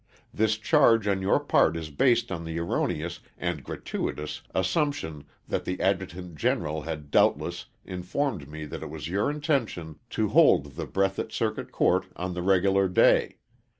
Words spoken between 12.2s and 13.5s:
the regular day.